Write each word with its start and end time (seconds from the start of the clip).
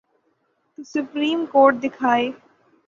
تو 0.77 0.83
supreme 0.83 1.45
court 1.51 1.75
دکھائے۔ 1.83 2.29